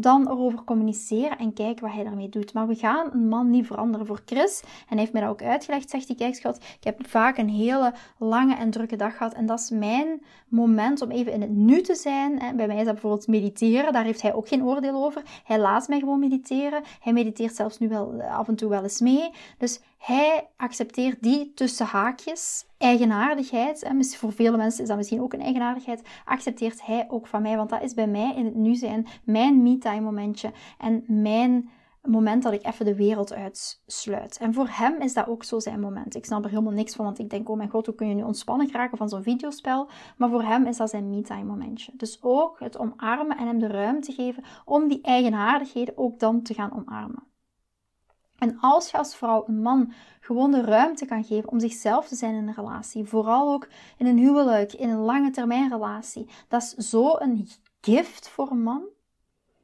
dan 0.00 0.28
erover 0.28 0.64
communiceren 0.64 1.38
en 1.38 1.52
kijken 1.52 1.84
wat 1.84 1.94
hij 1.94 2.04
daarmee 2.04 2.28
doet. 2.28 2.52
Maar 2.52 2.66
we 2.66 2.74
gaan 2.74 3.12
een 3.12 3.28
man 3.28 3.50
niet 3.50 3.66
veranderen. 3.66 4.06
Voor 4.06 4.20
Chris, 4.24 4.60
en 4.60 4.68
hij 4.88 4.98
heeft 4.98 5.12
mij 5.12 5.22
dat 5.22 5.30
ook 5.30 5.42
uitgelegd, 5.42 5.90
zegt 5.90 6.06
hij, 6.06 6.16
kijk 6.16 6.34
schat, 6.34 6.56
ik 6.56 6.84
heb 6.84 7.08
vaak 7.08 7.38
een 7.38 7.48
hele 7.48 7.94
lange 8.18 8.54
en 8.54 8.70
drukke 8.70 8.96
dag 8.96 9.16
gehad 9.16 9.34
en 9.34 9.46
dat 9.46 9.58
is 9.58 9.70
mijn 9.70 10.22
moment 10.48 11.02
om 11.02 11.10
even 11.10 11.32
in 11.32 11.40
het 11.40 11.50
nu 11.50 11.80
te 11.80 11.94
zijn. 11.94 12.56
Bij 12.56 12.66
mij 12.66 12.76
is 12.76 12.84
dat 12.84 12.92
bijvoorbeeld 12.92 13.26
mediteren, 13.26 13.92
daar 13.92 14.04
heeft 14.04 14.22
hij 14.22 14.34
ook 14.34 14.48
geen 14.48 14.64
oordeel 14.64 15.04
over. 15.04 15.22
Hij 15.44 15.58
laat 15.58 15.88
mij 15.88 15.98
gewoon 15.98 16.20
mediteren. 16.20 16.82
Hij 17.00 17.12
mediteert 17.12 17.54
zelfs 17.54 17.78
nu 17.78 17.88
wel 17.88 18.22
af 18.22 18.48
en 18.48 18.56
toe 18.56 18.68
wel 18.68 18.82
eens 18.82 19.00
mee. 19.00 19.30
Dus 19.58 19.80
hij 19.98 20.48
accepteert 20.56 21.22
die 21.22 21.52
tussen 21.54 21.86
haakjes 21.86 22.66
eigenaardigheid. 22.78 23.82
En 23.82 24.04
voor 24.04 24.32
vele 24.32 24.56
mensen 24.56 24.82
is 24.82 24.88
dat 24.88 24.96
misschien 24.96 25.20
ook 25.20 25.32
een 25.32 25.40
eigenaardigheid. 25.40 26.02
Accepteert 26.24 26.86
hij 26.86 27.06
ook 27.08 27.26
van 27.26 27.42
mij, 27.42 27.56
want 27.56 27.70
dat 27.70 27.82
is 27.82 27.94
bij 27.94 28.06
mij 28.06 28.34
in 28.36 28.44
het 28.44 28.54
nu 28.54 28.74
zijn 28.74 29.06
mijn 29.24 29.62
me-time 29.62 30.00
momentje. 30.00 30.52
En 30.78 31.04
mijn 31.06 31.70
moment 32.02 32.42
dat 32.42 32.52
ik 32.52 32.66
even 32.66 32.84
de 32.84 32.94
wereld 32.94 33.32
uitsluit. 33.32 34.38
En 34.38 34.54
voor 34.54 34.68
hem 34.70 35.00
is 35.00 35.14
dat 35.14 35.26
ook 35.26 35.44
zo 35.44 35.58
zijn 35.58 35.80
moment. 35.80 36.14
Ik 36.14 36.24
snap 36.24 36.44
er 36.44 36.50
helemaal 36.50 36.72
niks 36.72 36.94
van, 36.94 37.04
want 37.04 37.18
ik 37.18 37.30
denk, 37.30 37.48
oh 37.48 37.56
mijn 37.56 37.70
god, 37.70 37.86
hoe 37.86 37.94
kun 37.94 38.08
je 38.08 38.14
nu 38.14 38.22
ontspannen 38.22 38.72
raken 38.72 38.98
van 38.98 39.08
zo'n 39.08 39.22
videospel? 39.22 39.88
Maar 40.16 40.30
voor 40.30 40.42
hem 40.42 40.66
is 40.66 40.76
dat 40.76 40.90
zijn 40.90 41.10
me-time 41.10 41.44
momentje. 41.44 41.92
Dus 41.94 42.18
ook 42.22 42.60
het 42.60 42.78
omarmen 42.78 43.36
en 43.36 43.46
hem 43.46 43.58
de 43.58 43.66
ruimte 43.66 44.12
geven 44.12 44.44
om 44.64 44.88
die 44.88 45.02
eigenaardigheden 45.02 45.98
ook 45.98 46.18
dan 46.18 46.42
te 46.42 46.54
gaan 46.54 46.72
omarmen. 46.72 47.27
En 48.38 48.58
als 48.60 48.90
je 48.90 48.98
als 48.98 49.16
vrouw 49.16 49.44
een 49.46 49.62
man 49.62 49.92
gewoon 50.20 50.50
de 50.50 50.60
ruimte 50.60 51.06
kan 51.06 51.24
geven 51.24 51.50
om 51.50 51.60
zichzelf 51.60 52.08
te 52.08 52.14
zijn 52.14 52.34
in 52.34 52.48
een 52.48 52.54
relatie, 52.54 53.04
vooral 53.04 53.52
ook 53.52 53.68
in 53.96 54.06
een 54.06 54.18
huwelijk, 54.18 54.72
in 54.72 54.88
een 54.88 55.00
lange 55.00 55.30
termijn 55.30 55.70
relatie, 55.70 56.28
dat 56.48 56.62
is 56.62 56.90
zo 56.90 57.16
een 57.18 57.48
gift 57.80 58.28
voor 58.28 58.50
een 58.50 58.62
man. 58.62 58.82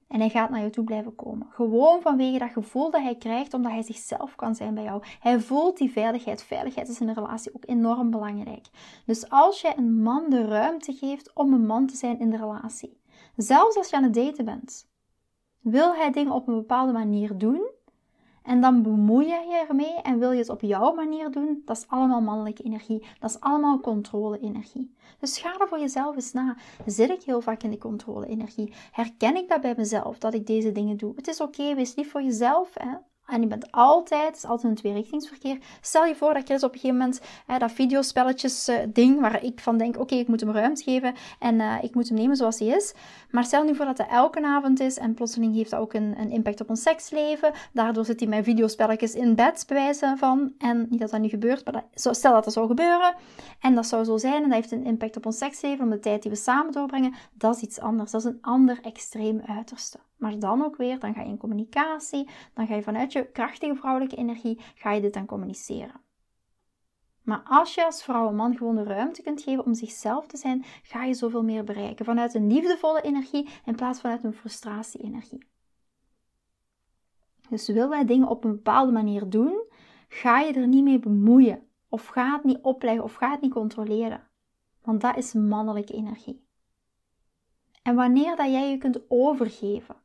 En 0.08 0.20
hij 0.20 0.28
gaat 0.28 0.50
naar 0.50 0.62
je 0.62 0.70
toe 0.70 0.84
blijven 0.84 1.14
komen. 1.14 1.46
Gewoon 1.50 2.00
vanwege 2.00 2.38
dat 2.38 2.50
gevoel 2.50 2.90
dat 2.90 3.02
hij 3.02 3.16
krijgt, 3.16 3.54
omdat 3.54 3.72
hij 3.72 3.82
zichzelf 3.82 4.34
kan 4.34 4.54
zijn 4.54 4.74
bij 4.74 4.84
jou. 4.84 5.02
Hij 5.20 5.40
voelt 5.40 5.78
die 5.78 5.90
veiligheid. 5.90 6.42
Veiligheid 6.42 6.88
is 6.88 7.00
in 7.00 7.08
een 7.08 7.14
relatie 7.14 7.54
ook 7.54 7.66
enorm 7.66 8.10
belangrijk. 8.10 8.66
Dus 9.06 9.30
als 9.30 9.60
je 9.60 9.72
een 9.76 10.02
man 10.02 10.30
de 10.30 10.44
ruimte 10.44 10.92
geeft 10.92 11.30
om 11.34 11.52
een 11.52 11.66
man 11.66 11.86
te 11.86 11.96
zijn 11.96 12.20
in 12.20 12.30
de 12.30 12.36
relatie, 12.36 13.00
zelfs 13.36 13.76
als 13.76 13.90
je 13.90 13.96
aan 13.96 14.02
het 14.02 14.14
daten 14.14 14.44
bent, 14.44 14.88
wil 15.60 15.94
hij 15.94 16.10
dingen 16.10 16.32
op 16.32 16.48
een 16.48 16.54
bepaalde 16.54 16.92
manier 16.92 17.38
doen 17.38 17.70
en 18.44 18.60
dan 18.60 18.82
bemoei 18.82 19.26
je 19.26 19.46
je 19.48 19.64
ermee 19.68 20.00
en 20.02 20.18
wil 20.18 20.32
je 20.32 20.38
het 20.38 20.48
op 20.48 20.60
jouw 20.60 20.94
manier 20.94 21.30
doen. 21.30 21.62
Dat 21.64 21.76
is 21.76 21.88
allemaal 21.88 22.20
mannelijke 22.20 22.62
energie. 22.62 23.06
Dat 23.18 23.30
is 23.30 23.40
allemaal 23.40 23.80
controle-energie. 23.80 24.94
Dus 25.18 25.38
ga 25.38 25.58
er 25.58 25.68
voor 25.68 25.78
jezelf 25.78 26.14
eens 26.14 26.32
na. 26.32 26.56
Zit 26.86 27.10
ik 27.10 27.22
heel 27.22 27.40
vaak 27.40 27.62
in 27.62 27.70
de 27.70 27.78
controle-energie? 27.78 28.72
Herken 28.92 29.36
ik 29.36 29.48
dat 29.48 29.60
bij 29.60 29.74
mezelf, 29.76 30.18
dat 30.18 30.34
ik 30.34 30.46
deze 30.46 30.72
dingen 30.72 30.96
doe? 30.96 31.12
Het 31.16 31.28
is 31.28 31.40
oké, 31.40 31.74
wees 31.74 31.94
lief 31.94 32.10
voor 32.10 32.22
jezelf. 32.22 32.70
Hè? 32.74 32.96
En 33.26 33.40
je 33.40 33.46
bent 33.46 33.72
altijd, 33.72 34.26
het 34.26 34.36
is 34.36 34.44
altijd 34.44 34.68
een 34.68 34.78
tweerichtingsverkeer. 34.78 35.58
Stel 35.80 36.04
je 36.04 36.14
voor 36.14 36.34
dat 36.34 36.48
je 36.48 36.54
dus 36.54 36.62
op 36.62 36.72
een 36.72 36.78
gegeven 36.78 36.98
moment 36.98 37.20
hè, 37.46 37.58
dat 37.58 37.72
videospelletjes 37.72 38.68
uh, 38.68 38.76
ding, 38.88 39.20
waar 39.20 39.44
ik 39.44 39.60
van 39.60 39.78
denk, 39.78 39.98
oké, 39.98 40.14
ik 40.14 40.28
moet 40.28 40.40
hem 40.40 40.50
ruimte 40.50 40.82
geven 40.82 41.14
en 41.38 41.54
uh, 41.54 41.74
ik 41.82 41.94
moet 41.94 42.08
hem 42.08 42.18
nemen 42.18 42.36
zoals 42.36 42.58
hij 42.58 42.68
is. 42.68 42.94
Maar 43.30 43.44
stel 43.44 43.64
nu 43.64 43.74
voor 43.74 43.84
dat 43.84 43.98
het 43.98 44.06
elke 44.08 44.42
avond 44.42 44.80
is 44.80 44.98
en 44.98 45.14
plotseling 45.14 45.54
heeft 45.54 45.70
dat 45.70 45.80
ook 45.80 45.92
een, 45.92 46.14
een 46.18 46.30
impact 46.30 46.60
op 46.60 46.68
ons 46.68 46.82
seksleven. 46.82 47.52
Daardoor 47.72 48.04
zit 48.04 48.20
hij 48.20 48.28
met 48.28 48.44
videospelletjes 48.44 49.14
in 49.14 49.34
bed, 49.34 49.64
bewijzen 49.68 50.18
van. 50.18 50.52
En 50.58 50.86
niet 50.90 51.00
dat 51.00 51.10
dat 51.10 51.20
nu 51.20 51.28
gebeurt, 51.28 51.64
maar 51.64 51.84
dat, 51.92 52.16
stel 52.16 52.32
dat 52.32 52.44
dat 52.44 52.52
zou 52.52 52.66
gebeuren. 52.66 53.14
En 53.60 53.74
dat 53.74 53.86
zou 53.86 54.04
zo 54.04 54.16
zijn 54.16 54.42
en 54.42 54.42
dat 54.42 54.52
heeft 54.52 54.72
een 54.72 54.84
impact 54.84 55.16
op 55.16 55.26
ons 55.26 55.38
seksleven, 55.38 55.84
om 55.84 55.90
de 55.90 56.00
tijd 56.00 56.22
die 56.22 56.30
we 56.30 56.36
samen 56.36 56.72
doorbrengen. 56.72 57.14
Dat 57.32 57.56
is 57.56 57.62
iets 57.62 57.80
anders. 57.80 58.10
Dat 58.10 58.20
is 58.20 58.26
een 58.26 58.38
ander 58.40 58.78
extreem 58.82 59.42
uiterste. 59.46 59.98
Maar 60.24 60.38
dan 60.38 60.64
ook 60.64 60.76
weer, 60.76 60.98
dan 60.98 61.14
ga 61.14 61.20
je 61.20 61.28
in 61.28 61.38
communicatie, 61.38 62.28
dan 62.54 62.66
ga 62.66 62.74
je 62.74 62.82
vanuit 62.82 63.12
je 63.12 63.30
krachtige 63.30 63.74
vrouwelijke 63.74 64.16
energie, 64.16 64.60
ga 64.74 64.92
je 64.92 65.00
dit 65.00 65.12
dan 65.14 65.26
communiceren. 65.26 66.00
Maar 67.22 67.42
als 67.44 67.74
je 67.74 67.84
als 67.84 68.02
vrouw 68.02 68.28
een 68.28 68.36
man 68.36 68.56
gewoon 68.56 68.74
de 68.74 68.82
ruimte 68.82 69.22
kunt 69.22 69.42
geven 69.42 69.64
om 69.64 69.74
zichzelf 69.74 70.26
te 70.26 70.36
zijn, 70.36 70.64
ga 70.82 71.04
je 71.04 71.14
zoveel 71.14 71.42
meer 71.42 71.64
bereiken. 71.64 72.04
Vanuit 72.04 72.34
een 72.34 72.46
liefdevolle 72.46 73.00
energie 73.00 73.48
in 73.64 73.74
plaats 73.74 74.00
vanuit 74.00 74.24
een 74.24 74.34
frustratie-energie. 74.34 75.46
Dus 77.48 77.68
wil 77.68 77.88
wij 77.88 78.04
dingen 78.04 78.28
op 78.28 78.44
een 78.44 78.54
bepaalde 78.54 78.92
manier 78.92 79.28
doen, 79.28 79.64
ga 80.08 80.40
je 80.40 80.52
er 80.52 80.66
niet 80.66 80.84
mee 80.84 80.98
bemoeien. 80.98 81.68
Of 81.88 82.06
ga 82.06 82.32
het 82.32 82.44
niet 82.44 82.62
opleggen 82.62 83.04
of 83.04 83.14
ga 83.14 83.30
het 83.30 83.40
niet 83.40 83.52
controleren. 83.52 84.28
Want 84.82 85.00
dat 85.00 85.16
is 85.16 85.32
mannelijke 85.32 85.94
energie. 85.94 86.46
En 87.82 87.94
wanneer 87.94 88.36
dat 88.36 88.50
jij 88.50 88.70
je 88.70 88.78
kunt 88.78 89.00
overgeven 89.08 90.02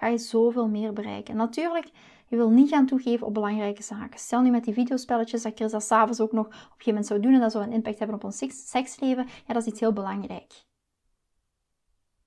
ga 0.00 0.06
je 0.06 0.18
zoveel 0.18 0.68
meer 0.68 0.92
bereiken. 0.92 1.36
natuurlijk, 1.36 1.90
je 2.26 2.36
wil 2.36 2.50
niet 2.50 2.68
gaan 2.68 2.86
toegeven 2.86 3.26
op 3.26 3.34
belangrijke 3.34 3.82
zaken. 3.82 4.18
Stel 4.18 4.40
nu 4.40 4.50
met 4.50 4.64
die 4.64 4.74
videospelletjes 4.74 5.42
dat 5.42 5.52
Chris 5.54 5.70
dat 5.70 5.82
s'avonds 5.82 6.20
ook 6.20 6.32
nog 6.32 6.46
op 6.46 6.52
een 6.52 6.58
gegeven 6.60 6.84
moment 6.86 7.06
zou 7.06 7.20
doen 7.20 7.34
en 7.34 7.40
dat 7.40 7.52
zou 7.52 7.64
een 7.64 7.72
impact 7.72 7.98
hebben 7.98 8.16
op 8.16 8.24
ons 8.24 8.68
seksleven. 8.68 9.26
Ja, 9.46 9.54
dat 9.54 9.62
is 9.62 9.68
iets 9.68 9.80
heel 9.80 9.92
belangrijk. 9.92 10.64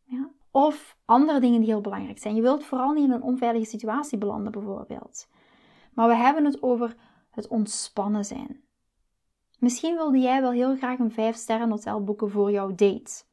Ja? 0.04 0.30
Of 0.52 0.98
andere 1.06 1.40
dingen 1.40 1.60
die 1.60 1.70
heel 1.70 1.82
belangrijk 1.82 2.20
zijn. 2.20 2.36
Je 2.36 2.42
wilt 2.42 2.64
vooral 2.64 2.92
niet 2.92 3.04
in 3.04 3.12
een 3.12 3.22
onveilige 3.22 3.66
situatie 3.66 4.18
belanden, 4.18 4.52
bijvoorbeeld. 4.52 5.28
Maar 5.94 6.08
we 6.08 6.16
hebben 6.16 6.46
het 6.46 6.64
over 6.64 6.96
het 7.30 7.48
ontspannen 7.48 8.26
zijn. 8.26 8.62
Misschien 9.60 9.96
wilde 9.96 10.20
jij 10.20 10.42
wel 10.42 10.52
heel 10.52 10.76
graag 10.76 11.00
een 11.00 11.12
5 11.12 11.36
sterren 11.36 11.70
hotel 11.70 12.04
boeken 12.04 12.30
voor 12.30 12.52
jouw 12.52 12.76
date. 12.76 13.24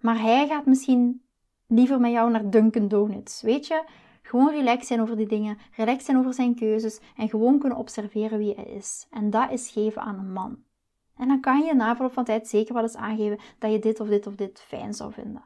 Maar 0.00 0.20
hij 0.20 0.46
gaat 0.46 0.66
misschien 0.66 1.25
liever 1.66 2.00
met 2.00 2.10
jou 2.10 2.30
naar 2.30 2.50
Dunkin' 2.50 2.88
Donuts. 2.88 3.42
Weet 3.42 3.66
je, 3.66 3.84
gewoon 4.22 4.50
relaxed 4.50 4.86
zijn 4.86 5.00
over 5.00 5.16
die 5.16 5.26
dingen, 5.26 5.58
relaxed 5.76 6.04
zijn 6.04 6.18
over 6.18 6.34
zijn 6.34 6.54
keuzes 6.54 7.00
en 7.16 7.28
gewoon 7.28 7.58
kunnen 7.58 7.78
observeren 7.78 8.38
wie 8.38 8.54
hij 8.54 8.64
is. 8.64 9.06
En 9.10 9.30
dat 9.30 9.50
is 9.50 9.70
geven 9.70 10.02
aan 10.02 10.18
een 10.18 10.32
man. 10.32 10.64
En 11.16 11.28
dan 11.28 11.40
kan 11.40 11.64
je 11.64 11.74
na 11.74 11.94
verloop 11.94 12.12
van 12.12 12.24
tijd 12.24 12.48
zeker 12.48 12.74
wel 12.74 12.82
eens 12.82 12.96
aangeven 12.96 13.38
dat 13.58 13.72
je 13.72 13.78
dit 13.78 14.00
of 14.00 14.08
dit 14.08 14.26
of 14.26 14.34
dit 14.34 14.60
fijn 14.60 14.94
zou 14.94 15.12
vinden. 15.12 15.44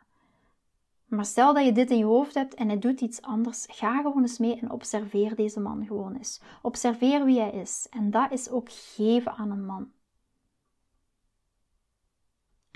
Maar 1.07 1.25
stel 1.25 1.55
dat 1.55 1.65
je 1.65 1.73
dit 1.73 1.91
in 1.91 1.99
je 1.99 2.05
hoofd 2.05 2.35
hebt 2.35 2.55
en 2.55 2.69
hij 2.69 2.79
doet 2.79 3.01
iets 3.01 3.23
anders, 3.23 3.67
ga 3.71 3.97
gewoon 3.97 4.23
eens 4.23 4.39
mee 4.39 4.61
en 4.61 4.71
observeer 4.71 5.35
deze 5.35 5.61
man 5.61 5.87
gewoon 5.87 6.17
eens. 6.17 6.41
Observeer 6.63 7.25
wie 7.25 7.41
hij 7.41 7.51
is. 7.51 7.87
En 7.91 8.11
dat 8.11 8.33
is 8.33 8.51
ook 8.51 8.69
geven 8.71 9.33
aan 9.33 9.51
een 9.51 9.65
man. 9.65 9.91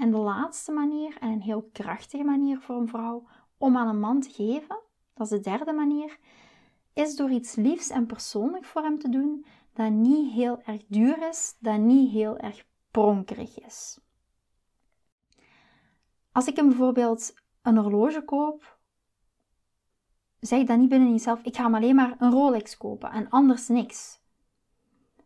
En 0.04 0.10
de 0.10 0.16
laatste 0.16 0.72
manier, 0.72 1.16
en 1.20 1.30
een 1.30 1.40
heel 1.40 1.68
krachtige 1.72 2.24
manier 2.24 2.60
voor 2.60 2.76
een 2.76 2.88
vrouw 2.88 3.26
om 3.58 3.76
aan 3.76 3.88
een 3.88 4.00
man 4.00 4.20
te 4.20 4.30
geven, 4.30 4.80
dat 5.14 5.26
is 5.26 5.28
de 5.28 5.50
derde 5.50 5.72
manier, 5.72 6.18
is 6.92 7.16
door 7.16 7.30
iets 7.30 7.54
liefs 7.54 7.90
en 7.90 8.06
persoonlijk 8.06 8.64
voor 8.64 8.82
hem 8.82 8.98
te 8.98 9.08
doen 9.08 9.46
dat 9.72 9.90
niet 9.90 10.32
heel 10.32 10.62
erg 10.62 10.82
duur 10.88 11.28
is, 11.28 11.56
dat 11.58 11.78
niet 11.78 12.10
heel 12.10 12.38
erg 12.38 12.66
pronkerig 12.90 13.58
is. 13.60 14.00
Als 16.32 16.46
ik 16.46 16.56
hem 16.56 16.68
bijvoorbeeld 16.68 17.34
een 17.62 17.76
horloge 17.76 18.24
koop, 18.24 18.78
zeg 20.40 20.66
dan 20.66 20.80
niet 20.80 20.88
binnen 20.88 21.10
jezelf, 21.10 21.42
ik 21.42 21.56
ga 21.56 21.62
hem 21.62 21.74
alleen 21.74 21.94
maar 21.94 22.16
een 22.18 22.30
Rolex 22.30 22.76
kopen 22.76 23.10
en 23.10 23.30
anders 23.30 23.68
niks. 23.68 24.20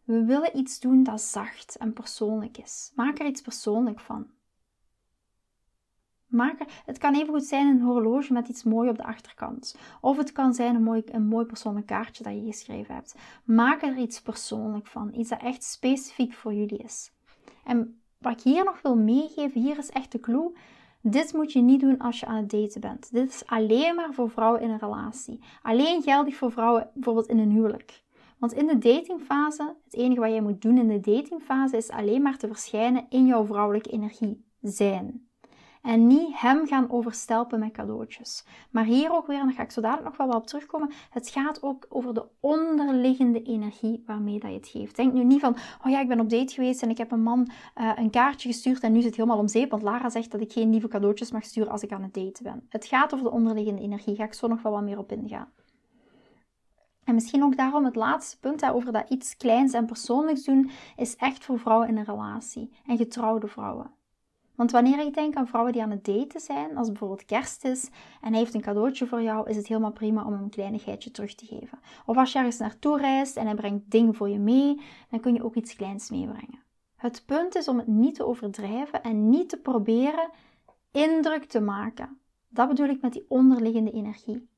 We 0.04 0.24
willen 0.24 0.58
iets 0.58 0.80
doen 0.80 1.02
dat 1.02 1.20
zacht 1.20 1.76
en 1.76 1.92
persoonlijk 1.92 2.58
is. 2.58 2.92
Maak 2.94 3.18
er 3.18 3.26
iets 3.26 3.40
persoonlijk 3.40 4.00
van. 4.00 4.36
Maak 6.28 6.58
het 6.84 6.98
kan 6.98 7.14
even 7.14 7.28
goed 7.28 7.44
zijn 7.44 7.66
een 7.66 7.80
horloge 7.80 8.32
met 8.32 8.48
iets 8.48 8.62
moois 8.62 8.90
op 8.90 8.96
de 8.96 9.04
achterkant. 9.04 9.78
Of 10.00 10.16
het 10.16 10.32
kan 10.32 10.54
zijn 10.54 10.74
een 10.74 10.82
mooi, 10.82 11.02
een 11.04 11.26
mooi 11.26 11.46
persoonlijk 11.46 11.86
kaartje 11.86 12.24
dat 12.24 12.34
je 12.34 12.44
geschreven 12.44 12.94
hebt. 12.94 13.14
Maak 13.44 13.82
er 13.82 13.96
iets 13.96 14.20
persoonlijk 14.20 14.86
van. 14.86 15.14
Iets 15.14 15.28
dat 15.28 15.42
echt 15.42 15.64
specifiek 15.64 16.32
voor 16.32 16.54
jullie 16.54 16.78
is. 16.78 17.12
En 17.64 18.00
wat 18.18 18.32
ik 18.32 18.40
hier 18.40 18.64
nog 18.64 18.82
wil 18.82 18.96
meegeven, 18.96 19.60
hier 19.60 19.78
is 19.78 19.90
echt 19.90 20.12
de 20.12 20.20
clue. 20.20 20.56
Dit 21.02 21.32
moet 21.32 21.52
je 21.52 21.60
niet 21.60 21.80
doen 21.80 21.98
als 21.98 22.20
je 22.20 22.26
aan 22.26 22.36
het 22.36 22.50
daten 22.50 22.80
bent. 22.80 23.12
Dit 23.12 23.28
is 23.28 23.46
alleen 23.46 23.94
maar 23.94 24.12
voor 24.12 24.30
vrouwen 24.30 24.60
in 24.60 24.70
een 24.70 24.78
relatie. 24.78 25.40
Alleen 25.62 26.02
geldig 26.02 26.36
voor 26.36 26.52
vrouwen 26.52 26.90
bijvoorbeeld 26.94 27.28
in 27.28 27.38
een 27.38 27.50
huwelijk. 27.50 28.02
Want 28.38 28.52
in 28.52 28.66
de 28.66 28.78
datingfase, 28.78 29.74
het 29.84 29.94
enige 29.94 30.20
wat 30.20 30.30
jij 30.30 30.40
moet 30.40 30.62
doen 30.62 30.78
in 30.78 30.88
de 30.88 31.00
datingfase 31.00 31.76
is 31.76 31.90
alleen 31.90 32.22
maar 32.22 32.36
te 32.36 32.46
verschijnen 32.46 33.06
in 33.08 33.26
jouw 33.26 33.44
vrouwelijke 33.44 33.90
energie 33.90 34.44
zijn. 34.60 35.27
En 35.82 36.06
niet 36.06 36.40
hem 36.40 36.66
gaan 36.66 36.90
overstelpen 36.90 37.58
met 37.58 37.72
cadeautjes. 37.72 38.44
Maar 38.70 38.84
hier 38.84 39.12
ook 39.12 39.26
weer, 39.26 39.38
en 39.38 39.44
daar 39.44 39.54
ga 39.54 39.62
ik 39.62 39.70
zo 39.70 39.80
dadelijk 39.80 40.08
nog 40.08 40.28
wel 40.28 40.36
op 40.36 40.46
terugkomen. 40.46 40.90
Het 41.10 41.28
gaat 41.28 41.62
ook 41.62 41.86
over 41.88 42.14
de 42.14 42.26
onderliggende 42.40 43.42
energie 43.42 44.02
waarmee 44.06 44.38
dat 44.38 44.50
je 44.50 44.56
het 44.56 44.68
geeft. 44.68 44.96
Denk 44.96 45.12
nu 45.12 45.24
niet 45.24 45.40
van, 45.40 45.56
oh 45.84 45.90
ja, 45.90 46.00
ik 46.00 46.08
ben 46.08 46.20
op 46.20 46.30
date 46.30 46.54
geweest 46.54 46.82
en 46.82 46.90
ik 46.90 46.98
heb 46.98 47.10
een 47.10 47.22
man 47.22 47.48
uh, 47.76 47.92
een 47.96 48.10
kaartje 48.10 48.48
gestuurd 48.48 48.82
en 48.82 48.92
nu 48.92 48.96
zit 48.96 49.06
het 49.06 49.16
helemaal 49.16 49.38
om 49.38 49.48
zeep. 49.48 49.70
Want 49.70 49.82
Lara 49.82 50.10
zegt 50.10 50.30
dat 50.30 50.40
ik 50.40 50.52
geen 50.52 50.70
lieve 50.70 50.88
cadeautjes 50.88 51.30
mag 51.30 51.44
sturen 51.44 51.72
als 51.72 51.82
ik 51.82 51.92
aan 51.92 52.02
het 52.02 52.14
daten 52.14 52.44
ben. 52.44 52.66
Het 52.68 52.86
gaat 52.86 53.12
over 53.12 53.24
de 53.24 53.32
onderliggende 53.32 53.82
energie. 53.82 54.14
Ga 54.14 54.24
ik 54.24 54.34
zo 54.34 54.46
nog 54.46 54.62
wel 54.62 54.72
wat 54.72 54.82
meer 54.82 54.98
op 54.98 55.12
ingaan. 55.12 55.52
En 57.04 57.14
misschien 57.14 57.42
ook 57.42 57.56
daarom 57.56 57.84
het 57.84 57.96
laatste 57.96 58.38
punt 58.38 58.70
over 58.70 58.92
dat 58.92 59.10
iets 59.10 59.36
kleins 59.36 59.72
en 59.72 59.86
persoonlijks 59.86 60.44
doen, 60.44 60.70
is 60.96 61.16
echt 61.16 61.44
voor 61.44 61.58
vrouwen 61.58 61.88
in 61.88 61.96
een 61.96 62.04
relatie 62.04 62.70
en 62.86 62.96
getrouwde 62.96 63.46
vrouwen. 63.46 63.90
Want 64.58 64.70
wanneer 64.70 64.98
ik 65.00 65.14
denk 65.14 65.34
aan 65.34 65.46
vrouwen 65.46 65.72
die 65.72 65.82
aan 65.82 65.90
het 65.90 66.04
daten 66.04 66.40
zijn, 66.40 66.76
als 66.76 66.88
bijvoorbeeld 66.88 67.24
kerst 67.24 67.64
is 67.64 67.90
en 68.20 68.30
hij 68.30 68.38
heeft 68.38 68.54
een 68.54 68.60
cadeautje 68.60 69.06
voor 69.06 69.22
jou, 69.22 69.48
is 69.48 69.56
het 69.56 69.66
helemaal 69.66 69.92
prima 69.92 70.24
om 70.24 70.32
hem 70.32 70.42
een 70.42 70.50
kleinigheidje 70.50 71.10
terug 71.10 71.34
te 71.34 71.46
geven. 71.46 71.78
Of 72.06 72.16
als 72.16 72.32
je 72.32 72.38
ergens 72.38 72.58
naartoe 72.58 72.98
reist 72.98 73.36
en 73.36 73.46
hij 73.46 73.54
brengt 73.54 73.90
dingen 73.90 74.14
voor 74.14 74.28
je 74.28 74.38
mee, 74.38 74.80
dan 75.10 75.20
kun 75.20 75.34
je 75.34 75.44
ook 75.44 75.54
iets 75.54 75.74
kleins 75.74 76.10
meebrengen. 76.10 76.62
Het 76.96 77.22
punt 77.26 77.54
is 77.54 77.68
om 77.68 77.78
het 77.78 77.86
niet 77.86 78.14
te 78.14 78.26
overdrijven 78.26 79.02
en 79.02 79.28
niet 79.28 79.48
te 79.48 79.56
proberen 79.56 80.30
indruk 80.90 81.44
te 81.44 81.60
maken. 81.60 82.20
Dat 82.48 82.68
bedoel 82.68 82.88
ik 82.88 83.02
met 83.02 83.12
die 83.12 83.26
onderliggende 83.28 83.90
energie. 83.90 84.48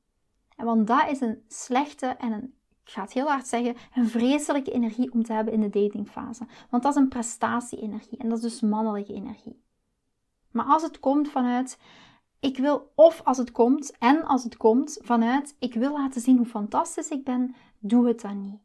En 0.55 0.65
want 0.65 0.87
dat 0.87 1.09
is 1.09 1.21
een 1.21 1.43
slechte 1.47 2.07
en 2.07 2.31
een, 2.31 2.53
ik 2.83 2.91
ga 2.91 3.01
het 3.01 3.13
heel 3.13 3.27
hard 3.27 3.47
zeggen, 3.47 3.75
een 3.93 4.07
vreselijke 4.07 4.71
energie 4.71 5.11
om 5.11 5.23
te 5.23 5.33
hebben 5.33 5.53
in 5.53 5.61
de 5.61 5.69
datingfase. 5.69 6.47
Want 6.69 6.83
dat 6.83 6.95
is 6.95 7.01
een 7.01 7.09
prestatie-energie 7.09 8.17
en 8.17 8.29
dat 8.29 8.37
is 8.37 8.43
dus 8.43 8.69
mannelijke 8.69 9.13
energie. 9.13 9.69
Maar 10.51 10.65
als 10.65 10.81
het 10.81 10.99
komt 10.99 11.29
vanuit, 11.29 11.79
ik 12.39 12.57
wil, 12.57 12.91
of 12.95 13.21
als 13.23 13.37
het 13.37 13.51
komt, 13.51 13.97
en 13.97 14.23
als 14.23 14.43
het 14.43 14.57
komt 14.57 14.99
vanuit, 15.01 15.55
ik 15.59 15.73
wil 15.73 15.93
laten 15.93 16.21
zien 16.21 16.37
hoe 16.37 16.45
fantastisch 16.45 17.09
ik 17.09 17.23
ben, 17.23 17.55
doe 17.79 18.07
het 18.07 18.21
dan 18.21 18.41
niet. 18.41 18.59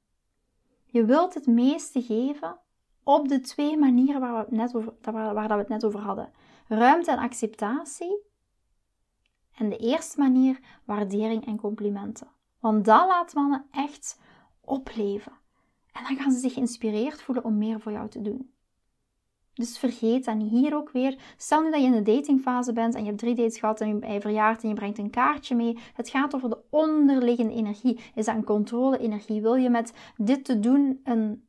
Je 0.86 1.04
wilt 1.04 1.34
het 1.34 1.46
meeste 1.46 2.02
geven 2.02 2.58
op 3.02 3.28
de 3.28 3.40
twee 3.40 3.76
manieren 3.78 4.20
waar 4.20 4.32
we 4.32 4.38
het 4.38 4.50
net 4.50 4.74
over, 4.74 4.94
waar, 5.00 5.34
waar 5.34 5.48
we 5.48 5.54
het 5.54 5.68
net 5.68 5.84
over 5.84 6.00
hadden. 6.00 6.32
Ruimte 6.68 7.10
en 7.10 7.18
acceptatie. 7.18 8.24
En 9.54 9.68
de 9.68 9.76
eerste 9.76 10.20
manier, 10.20 10.60
waardering 10.84 11.46
en 11.46 11.56
complimenten. 11.56 12.28
Want 12.60 12.84
dat 12.84 13.06
laat 13.08 13.34
mannen 13.34 13.66
echt 13.70 14.20
opleven. 14.60 15.32
En 15.92 16.04
dan 16.04 16.16
gaan 16.16 16.32
ze 16.32 16.38
zich 16.38 16.52
geïnspireerd 16.52 17.22
voelen 17.22 17.44
om 17.44 17.58
meer 17.58 17.80
voor 17.80 17.92
jou 17.92 18.08
te 18.08 18.22
doen. 18.22 18.54
Dus 19.56 19.78
vergeet 19.78 20.24
dat. 20.24 20.42
Hier 20.42 20.74
ook 20.76 20.90
weer. 20.90 21.18
Stel 21.36 21.62
nu 21.62 21.70
dat 21.70 21.80
je 21.80 21.86
in 21.86 21.92
de 21.92 22.12
datingfase 22.12 22.72
bent 22.72 22.94
en 22.94 23.00
je 23.00 23.06
hebt 23.06 23.18
drie 23.18 23.34
dates 23.34 23.58
gehad 23.58 23.80
en 23.80 24.12
je 24.12 24.20
verjaart 24.20 24.62
en 24.62 24.68
je 24.68 24.74
brengt 24.74 24.98
een 24.98 25.10
kaartje 25.10 25.54
mee. 25.54 25.78
Het 25.94 26.08
gaat 26.08 26.34
over 26.34 26.48
de 26.48 26.58
onderliggende 26.70 27.54
energie. 27.54 28.00
Is 28.14 28.24
dat 28.24 28.34
een 28.34 28.44
controle-energie? 28.44 29.42
Wil 29.42 29.54
je 29.54 29.70
met 29.70 29.92
dit 30.16 30.44
te 30.44 30.60
doen 30.60 31.00
een, 31.04 31.46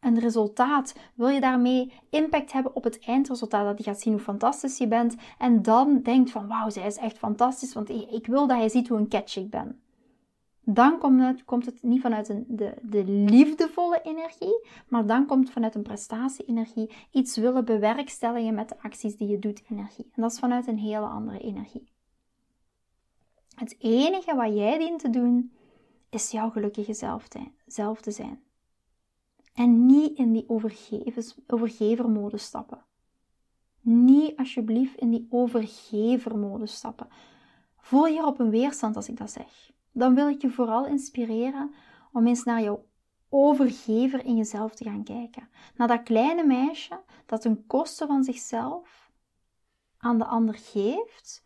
een 0.00 0.18
resultaat? 0.18 0.94
Wil 1.14 1.28
je 1.28 1.40
daarmee 1.40 1.92
impact 2.10 2.52
hebben 2.52 2.74
op 2.74 2.84
het 2.84 2.98
eindresultaat? 3.00 3.64
Dat 3.64 3.84
hij 3.84 3.92
gaat 3.92 4.02
zien 4.02 4.12
hoe 4.12 4.22
fantastisch 4.22 4.78
je 4.78 4.88
bent. 4.88 5.16
En 5.38 5.62
dan 5.62 6.02
denkt 6.02 6.30
van 6.30 6.48
wauw, 6.48 6.70
zij 6.70 6.86
is 6.86 6.96
echt 6.96 7.18
fantastisch. 7.18 7.74
Want 7.74 7.88
ik 7.90 8.26
wil 8.26 8.46
dat 8.46 8.56
hij 8.56 8.68
ziet 8.68 8.88
hoe 8.88 8.98
een 8.98 9.08
catch 9.08 9.36
ik 9.36 9.50
ben 9.50 9.80
dan 10.68 10.98
komt 10.98 11.20
het, 11.20 11.44
komt 11.44 11.66
het 11.66 11.82
niet 11.82 12.00
vanuit 12.00 12.28
een, 12.28 12.44
de, 12.48 12.74
de 12.82 13.04
liefdevolle 13.04 14.00
energie, 14.02 14.66
maar 14.88 15.06
dan 15.06 15.26
komt 15.26 15.44
het 15.44 15.52
vanuit 15.52 15.74
een 15.74 15.82
prestatie-energie 15.82 16.90
iets 17.10 17.36
willen 17.36 17.64
bewerkstelligen 17.64 18.54
met 18.54 18.68
de 18.68 18.82
acties 18.82 19.16
die 19.16 19.28
je 19.28 19.38
doet 19.38 19.62
energie. 19.70 20.10
En 20.12 20.22
dat 20.22 20.32
is 20.32 20.38
vanuit 20.38 20.66
een 20.66 20.78
hele 20.78 21.06
andere 21.06 21.38
energie. 21.38 21.88
Het 23.54 23.76
enige 23.78 24.34
wat 24.34 24.56
jij 24.56 24.78
dient 24.78 25.00
te 25.00 25.10
doen, 25.10 25.52
is 26.10 26.30
jouw 26.30 26.50
gelukkige 26.50 26.94
zelf 26.94 27.28
te, 27.28 27.40
zelf 27.66 28.00
te 28.00 28.10
zijn. 28.10 28.42
En 29.54 29.86
niet 29.86 30.18
in 30.18 30.32
die 30.32 30.48
overgevermodus 31.46 32.42
stappen. 32.42 32.84
Niet 33.80 34.36
alsjeblieft 34.36 34.98
in 34.98 35.10
die 35.10 35.26
overgevermodus 35.30 36.74
stappen. 36.74 37.08
Voel 37.76 38.06
je 38.06 38.26
op 38.26 38.38
een 38.38 38.50
weerstand 38.50 38.96
als 38.96 39.08
ik 39.08 39.16
dat 39.16 39.30
zeg 39.30 39.74
dan 39.96 40.14
wil 40.14 40.28
ik 40.28 40.42
je 40.42 40.50
vooral 40.50 40.86
inspireren 40.86 41.74
om 42.12 42.26
eens 42.26 42.44
naar 42.44 42.62
jouw 42.62 42.84
overgever 43.28 44.24
in 44.24 44.36
jezelf 44.36 44.74
te 44.74 44.84
gaan 44.84 45.04
kijken. 45.04 45.48
Naar 45.76 45.88
dat 45.88 46.02
kleine 46.02 46.44
meisje 46.44 47.00
dat 47.26 47.40
ten 47.40 47.66
koste 47.66 48.06
van 48.06 48.24
zichzelf 48.24 49.10
aan 49.98 50.18
de 50.18 50.24
ander 50.24 50.54
geeft, 50.54 51.42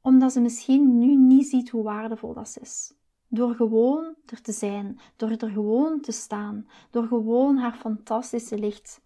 omdat 0.00 0.32
ze 0.32 0.40
misschien 0.40 0.98
nu 0.98 1.14
niet 1.16 1.46
ziet 1.46 1.70
hoe 1.70 1.82
waardevol 1.82 2.34
dat 2.34 2.58
is. 2.60 2.94
Door 3.28 3.54
gewoon 3.54 4.14
er 4.26 4.42
te 4.42 4.52
zijn, 4.52 5.00
door 5.16 5.30
er 5.30 5.50
gewoon 5.50 6.00
te 6.00 6.12
staan, 6.12 6.68
door 6.90 7.06
gewoon 7.06 7.56
haar 7.56 7.74
fantastische 7.74 8.58
licht 8.58 9.00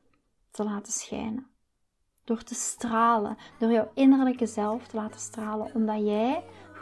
te 0.51 0.65
laten 0.65 0.93
schijnen. 0.93 1.47
Door 2.25 2.43
te 2.43 2.55
stralen, 2.55 3.37
door 3.59 3.71
jouw 3.71 3.91
innerlijke 3.95 4.47
zelf 4.47 4.87
te 4.87 4.97
laten 4.97 5.21
stralen, 5.21 5.75
omdat 5.75 6.01
jij 6.01 6.45